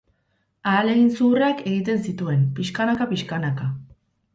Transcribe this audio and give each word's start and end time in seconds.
Ahalegin 0.71 1.11
zuhurrak 1.19 1.63
egiten 1.75 2.03
zituen, 2.09 2.51
pixkanaka-pixkanaka. 2.59 3.75